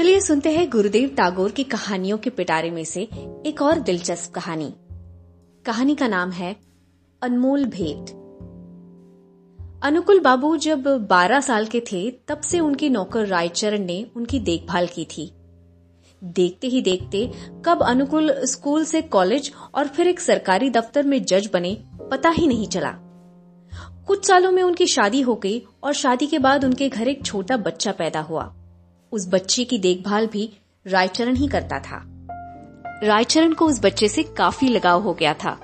[0.00, 3.08] चलिए सुनते हैं गुरुदेव टागोर की कहानियों के पिटारे में से
[3.46, 4.74] एक और दिलचस्प कहानी।
[5.64, 6.56] कहानी का नाम है
[7.22, 8.10] अनमोल भेंट।
[9.82, 14.86] अनुकुल बाबू जब 12 साल के थे, तब से उनके नौकर रायचरण ने उनकी देखभाल
[14.86, 15.32] की थी।
[16.24, 17.32] देखते ही देखते
[17.64, 22.46] कब अनुकुल स्कूल से कॉलेज और फिर एक सरकारी दफ्तर में जज बने, पता ही
[22.46, 22.90] नहीं चला।
[24.06, 27.56] कुछ सालों में उनकी शादी हो गई और शादी के बाद उनके घर एक छोटा
[27.56, 28.56] बच्चा पैदा हुआ।
[29.12, 30.48] उस बच्चे की देखभाल भी
[30.86, 32.02] रायचरण ही करता था।
[33.04, 35.58] रायचरण को उस बच्चे से काफ़ी लगाव हो गया था।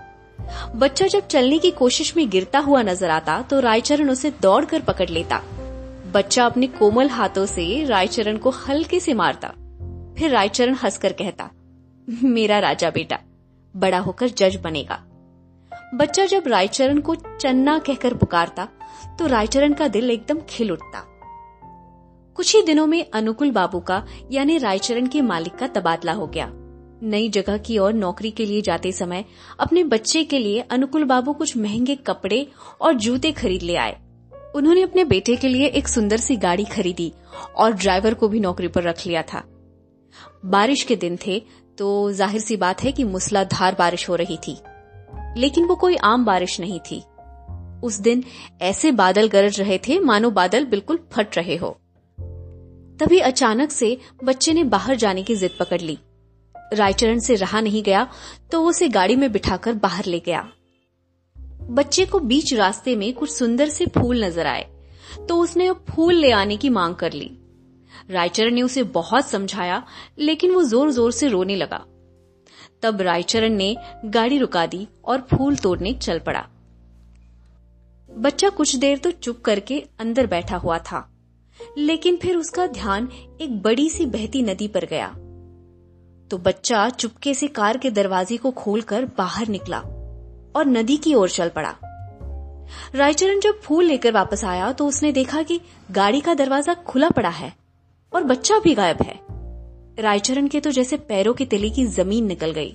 [0.74, 5.08] बच्चा जब चलने की कोशिश में गिरता हुआ नज़र आता तो रायचरण उसे दौड़कर पकड़
[5.10, 5.40] लेता।
[6.14, 9.48] बच्चा अपने कोमल हाथों से रायचरण को हल्के से मारता।
[10.18, 11.50] फिर रायचरण हंसकर कहता,
[12.08, 13.18] मेरा राजा बेटा,
[13.74, 15.02] बड़ा होकर जज बनेगा।
[15.94, 18.68] बच्चा जब रायचरण को चन्ना कहकर पुकारता
[19.18, 21.04] तो रायचरण का दिल एकदम खिल उठता।
[22.36, 26.50] कुछ ही दिनों में अनुकुल बाबू का, यानी रायचरण के मालिक का तबादला हो गया।
[27.02, 29.24] नई जगह की ओर नौकरी के लिए जाते समय
[29.60, 32.46] अपने बच्चे के लिए अनुकुल बाबू कुछ महँगे कपड़े
[32.80, 33.96] और जूते खरीद ले आए।
[34.54, 37.12] उन्होंने अपने बेटे के लिए एक सुंदर सी गाड़ी खरीदी
[37.56, 39.42] और ड्राइवर को भी नौकरी पर रख लिया था।
[40.44, 41.42] बारिश के दिन थे
[41.78, 44.56] तो ज़ाहिर सी बात है कि मूसलाधार बारिश हो रही थी।
[45.36, 47.02] लेकिन वो कोई आम बारिश नहीं थी।
[47.82, 48.24] उस दिन
[48.62, 51.76] ऐसे बादल गरज रहे थे, मानो बादल बिल्कुल फट रहे हो।
[53.00, 55.98] तभी अचानक से बच्चे ने बाहर जाने की जिद पकड़ ली।
[56.54, 58.06] रायचरण से रहा नहीं गया
[58.52, 60.46] तो उसे गाड़ी में बिठाकर बाहर ले गया।
[61.70, 64.66] बच्चे को बीच रास्ते में कुछ सुंदर से फूल नज़र आए
[65.20, 67.30] तो उसने फूल ले आने की मांग कर ली।
[68.10, 69.82] रायचरण ने उसे बहुत समझाया,
[70.18, 71.84] लेकिन वो ज़ोर ज़ोर से रोने लगा।
[72.82, 76.44] तब रायचरण ने गाड़ी रुका दी और फूल तोड़ने चल पड़ा।
[78.08, 81.00] बच्चा कुछ देर तो चुप करके अंदर बैठा हुआ था।
[81.78, 83.08] लेकिन फिर उसका ध्यान
[83.40, 85.08] एक बड़ी सी बहती नदी पर गया।
[86.30, 89.78] तो बच्चा चुपके से कार के दरवाजे को खोलकर बाहर निकला
[90.56, 91.74] और नदी की ओर चल पड़ा।
[92.94, 95.60] रायचरण जब फूल लेकर वापस आया तो उसने देखा कि
[95.90, 97.52] गाड़ी का दरवाज़ा खुला पड़ा है
[98.12, 99.20] और बच्चा भी गायब है।
[100.00, 102.72] रायचरण के तो जैसे पैरों के तले की ज़मीन निकल गई।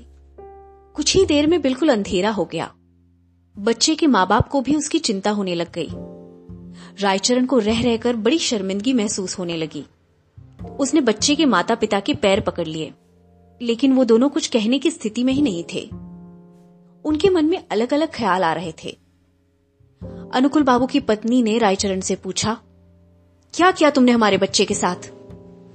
[0.96, 2.72] कुछ ही देर में बिल्कुल अंधेरा हो गया।
[3.56, 5.90] बच्चे के माँ बाप को भी उसकी चिंता होने लग गई।
[7.00, 9.86] रायचरण को रह रहकर बड़ी शर्मिंदगी महसूस होने लगी।
[10.80, 12.92] उसने बच्चे के माता पिता के पैर पकड़ लिए,
[13.62, 15.90] लेकिन वो दोनों कुछ कहने की स्थिति में ही नहीं थे।
[17.06, 18.98] उनके मन में अलग अलग ख्याल आ रहे थे।
[20.34, 22.58] अनुकुल बाबू की पत्नी ने रायचरण से पूछा
[23.54, 25.12] क्या किया तुमने हमारे बच्चे के साथ?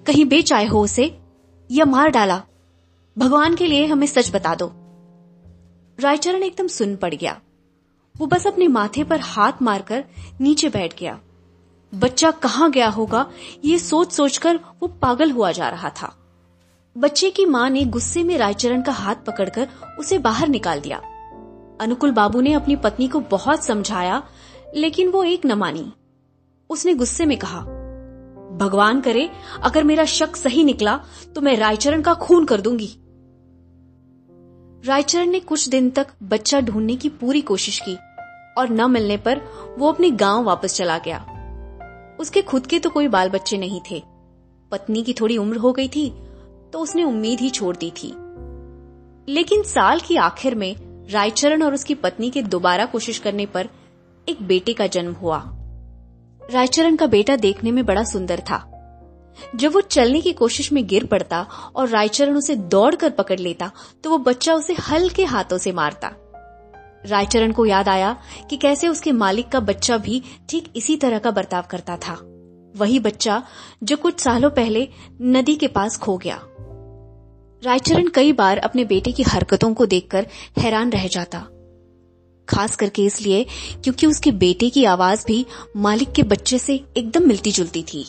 [0.06, 1.18] कहीं बेच आए हो उसे?
[1.70, 2.42] या मार डाला?
[3.18, 4.72] भगवान के लिए हमें सच बता दो।
[6.00, 7.40] रायचरण एकदम सुन पड़ गया।
[8.18, 10.04] वो बस अपने माथे पर हाथ मारकर
[10.40, 11.18] नीचे बैठ गया।
[11.92, 13.26] बच्चा कहाँ गया होगा,
[13.64, 16.14] ये सोच सोचकर वो पागल हुआ जा रहा था।
[16.96, 19.68] बच्चे की माँ ने गुस्से में रायचरण का हाथ पकड़कर
[19.98, 21.00] उसे बाहर निकाल दिया।
[21.80, 24.22] अनुकुल बाबू ने अपनी पत्नी को बहुत समझाया,
[24.74, 25.92] लेकिन वो एक न मानी।
[26.70, 27.60] उसने गुस्से में कहा,
[28.58, 29.28] भगवान करे,
[29.62, 30.96] अगर मेरा शक सही निकला
[31.34, 32.88] तो मैं रायचरण का खून कर दूँगी।
[34.84, 37.96] रायचरण ने कुछ दिन तक बच्चा ढूँढने की पूरी कोशिश की।
[38.58, 39.40] और न मिलने पर
[39.78, 41.24] वो अपने गाँव वापस चला गया।
[42.20, 44.02] उसके खुद के तो कोई बाल बच्चे नहीं थे।
[44.72, 46.08] पत्नी की थोड़ी उम्र हो गई थी
[46.72, 48.08] तो उसने उम्मीद ही छोड़ दी थी।
[49.28, 50.74] लेकिन साल की आखिर में
[51.10, 53.68] रायचरण और उसकी पत्नी के दोबारा कोशिश करने पर
[54.28, 55.42] एक बेटे का जन्म हुआ।
[56.42, 58.62] रायचरण का बेटा देखने में बड़ा सुंदर था।
[59.56, 61.40] जब वो चलने की कोशिश में गिर पड़ता
[61.76, 63.70] और रायचरण उसे दौड़कर पकड़ लेता
[64.04, 66.12] तो वो बच्चा उसे हल्के हाथों से मारता।
[67.06, 68.16] रायचरण को याद आया
[68.50, 72.18] कि कैसे उसके मालिक का बच्चा भी ठीक इसी तरह का बर्ताव करता था।
[72.76, 73.42] वही बच्चा
[73.82, 74.88] जो कुछ सालों पहले
[75.22, 76.40] नदी के पास खो गया।
[77.64, 80.26] रायचरण कई बार अपने बेटे की हरकतों को देखकर
[80.58, 81.38] हैरान रह जाता।
[82.48, 83.46] खास करके इसलिए
[83.84, 88.04] क्योंकि उसके बेटे की आवाज़ भी मालिक के बच्चे से एकदम मिलती जुलती थी।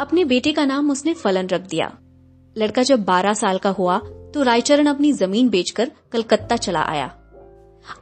[0.00, 1.98] अपने बेटे का नाम उसने फलन रख दिया।
[2.58, 3.98] लड़का जब 12 साल का हुआ
[4.34, 7.14] तो रायचरण अपनी ज़मीन बेचकर कलकत्ता चला आया।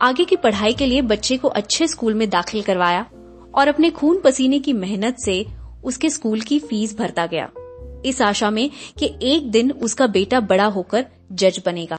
[0.00, 3.06] आगे की पढ़ाई के लिए बच्चे को अच्छे स्कूल में दाखिल करवाया
[3.54, 5.46] और अपने खून पसीने की मेहनत से
[5.84, 7.50] उसके स्कूल की फ़ीस भरता गया।
[8.06, 11.98] इस आशा में कि एक दिन उसका बेटा बड़ा होकर जज बनेगा।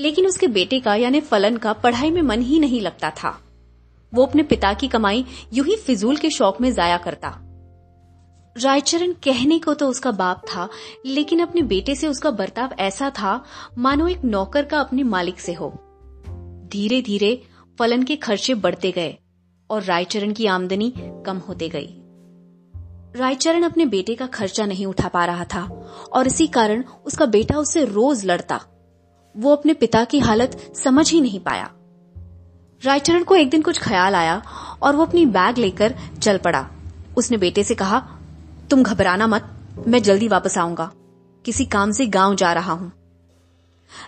[0.00, 3.40] लेकिन उसके बेटे का, यानी फलन का पढ़ाई में मन ही नहीं लगता था।
[4.14, 7.38] वो अपने पिता की कमाई यूँ ही फिजूल के शौक में जाया करता।
[8.58, 10.68] रायचरण कहने को तो उसका बाप था,
[11.06, 13.44] लेकिन अपने बेटे से उसका बर्ताव ऐसा था,
[13.78, 15.87] मानो एक नौकर का अपने मालिक से हो।
[16.68, 17.42] धीरे धीरे
[17.78, 19.16] फलन के खर्चे बढ़ते गए
[19.70, 20.92] और रायचरण की आमदनी
[21.26, 21.94] कम होते गई।
[23.16, 25.62] रायचरण अपने बेटे का खर्चा नहीं उठा पा रहा था
[26.12, 28.60] और इसी कारण उसका बेटा उससे रोज लड़ता।
[29.36, 31.70] वो अपने पिता की हालत समझ ही नहीं पाया।
[32.82, 34.42] रायचरण को एक दिन कुछ ख्याल आया
[34.82, 36.68] और वो अपनी बैग लेकर चल पड़ा।
[37.16, 37.98] उसने बेटे से कहा,
[38.70, 39.50] तुम घबराना मत,
[39.88, 40.90] मैं जल्दी वापस आऊँगा।
[41.44, 42.92] किसी काम से गाँव जा रहा हूँ।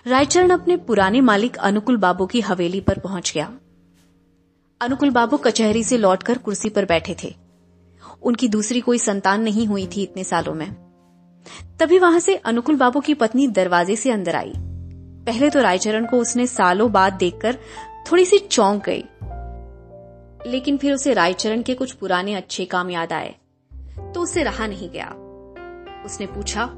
[0.07, 3.51] रायचरण अपने पुराने मालिक अनुकुल बाबू की हवेली पर पहुँच गया।
[4.81, 7.35] अनुकुल बाबू कचहरी से लौटकर कुर्सी पर बैठे थे।
[8.23, 10.71] उनकी दूसरी कोई संतान नहीं हुई थी इतने सालों में।
[11.79, 14.53] तभी वहाँ से अनुकुल बाबू की पत्नी दरवाजे से अंदर आई।
[15.25, 17.57] पहले तो रायचरण को उसने सालों बाद देखकर
[18.11, 19.03] थोड़ी सी चौंक गई।
[20.51, 23.35] लेकिन फिर उसे रायचरण के कुछ पुराने अच्छे काम याद आए
[23.97, 25.07] तो उसे रहा नहीं गया।
[26.05, 26.69] उसने पूछा,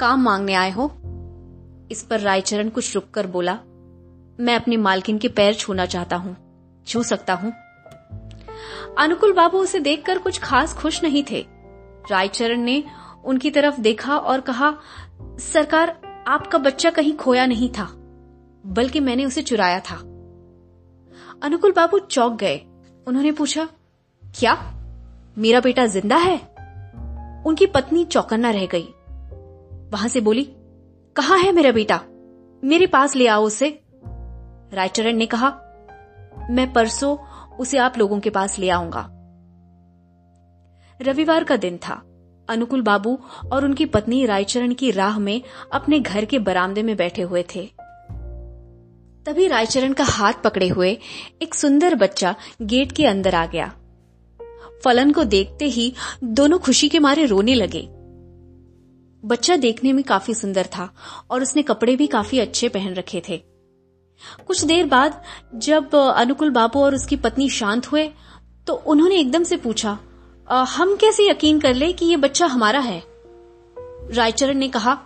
[0.00, 1.01] काम मांगने आए हो?
[1.92, 3.58] इस पर रायचरण कुछ रुककर बोला,
[4.40, 6.36] मैं अपनी मालकिन के पैर छूना चाहता हूँ,
[6.86, 7.52] छू सकता हूँ।
[8.98, 11.46] अनुकुल बाबू उसे देखकर कुछ खास खुश नहीं थे।
[12.10, 12.82] रायचरण ने
[13.24, 14.74] उनकी तरफ़ देखा और कहा,
[15.38, 15.96] सरकार,
[16.28, 17.84] आपका बच्चा कहीं खोया नहीं था,
[18.66, 19.96] बल्कि मैंने उसे चुराया था।
[21.42, 22.60] अनुकुल बाबू चौक गए।
[23.06, 23.68] उन्होंने पूछा,
[24.22, 24.54] क्या?
[25.38, 26.36] मेरा बेटा ज़िंदा है?
[27.46, 28.88] उनकी पत्नी चौकन्ना रह गई।
[29.92, 30.42] वहाँ से बोली
[31.16, 32.00] कहा है मेरा बेटा?
[32.64, 33.82] मेरे पास ले आओ उसे।
[34.72, 35.48] रायचरण ने कहा,
[36.50, 37.16] मैं परसों
[37.56, 39.08] उसे आप लोगों के पास ले आऊँगा।
[41.02, 42.02] रविवार का दिन था।
[42.48, 43.18] अनुकुल बाबू
[43.52, 45.42] और उनकी पत्नी रायचरण की राह में
[45.72, 47.70] अपने घर के बरामदे में बैठे हुए थे।
[49.26, 50.98] तभी रायचरण का हाथ पकड़े हुए
[51.42, 53.72] एक सुंदर बच्चा गेट के अंदर आ गया।
[54.84, 55.94] फलन को देखते ही
[56.24, 58.01] दोनों खुशी के मारे रोने लगे।
[59.22, 60.88] बच्चा देखने में काफ़ी सुंदर था
[61.30, 63.36] और उसने कपड़े भी काफ़ी अच्छे पहन रखे थे।
[64.46, 65.22] कुछ देर बाद
[65.54, 68.10] जब अनुकुल बाबू और उसकी पत्नी शांत हुए
[68.66, 69.98] तो उन्होंने एकदम से पूछा
[70.48, 73.02] हम कैसे यकीन कर ले कि ये बच्चा हमारा है?
[74.10, 74.98] रायचरण ने कहा,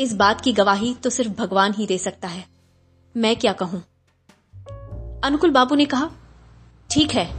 [0.00, 2.44] इस बात की गवाही तो सिर्फ़ भगवान ही दे सकता है।
[3.14, 3.82] मैं क्या कहूँ?
[5.24, 6.10] अनुकुल बाबू ने कहा,
[6.90, 7.30] ठीक है,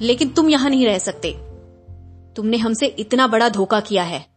[0.00, 1.32] लेकिन तुम यहाँ नहीं रह सकते।
[2.36, 4.31] तुमने हमसे इतना बड़ा धोखा किया है।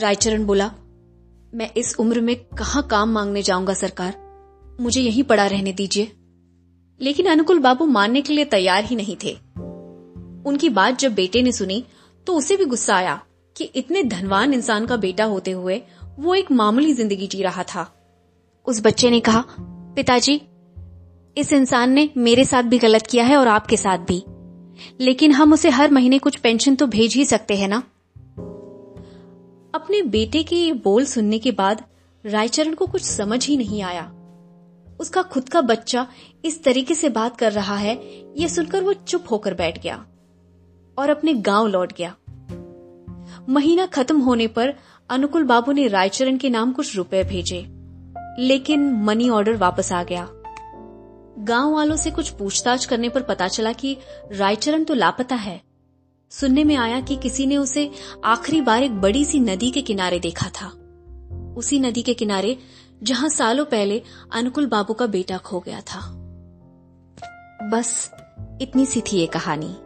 [0.00, 0.70] रायचरण बोला,
[1.54, 4.14] मैं इस उम्र में कहा काम मांगने जाऊँगा सरकार?
[4.80, 6.12] मुझे यहीं पड़ा रहने दीजिए।
[7.00, 9.32] लेकिन अनुकुल बाबू मानने के लिए तैयार ही नहीं थे।
[10.46, 11.84] उनकी बात जब बेटे ने सुनी
[12.26, 13.20] तो उसे भी गुस्सा आया
[13.56, 15.82] कि इतने धनवान इंसान का बेटा होते हुए
[16.18, 17.86] वो एक मामूली ज़िंदगी जी रहा था।
[18.66, 19.44] उस बच्चे ने कहा,
[19.96, 20.40] पिताजी,
[21.36, 24.22] इस इंसान ने मेरे साथ भी गलत किया है और आपके साथ भी।
[25.00, 27.82] लेकिन हम उसे हर महीने कुछ पेंशन तो भेज ही सकते हैं ना?
[29.74, 31.82] अपने बेटे के ये बोल सुनने के बाद
[32.24, 34.02] रायचरण को कुछ समझ ही नहीं आया।
[35.00, 36.06] उसका खुद का बच्चा
[36.44, 37.94] इस तरीके से बात कर रहा है,
[38.38, 39.96] यह सुनकर वो चुप होकर बैठ गया
[40.96, 42.14] और अपने गाँव लौट गया।
[43.48, 44.74] महीना खत्म होने पर
[45.10, 47.64] अनुकुल बाबू ने रायचरण के नाम कुछ रुपए भेजे,
[48.38, 50.28] लेकिन मनी ऑर्डर वापस आ गया।
[51.44, 53.96] गाँव वालों से कुछ पूछताछ करने पर पता चला कि
[54.32, 55.60] रायचरण तो लापता है।
[56.30, 57.90] सुनने में आया कि किसी ने उसे
[58.24, 60.66] आखिरी बार एक बड़ी सी नदी के किनारे देखा था।
[61.56, 62.58] उसी नदी के किनारे,
[63.02, 66.00] जहाँ सालों पहले अनुकुल बाबू का बेटा खो गया था।
[67.68, 68.10] बस
[68.62, 69.76] इतनी सी थी ये कहानी।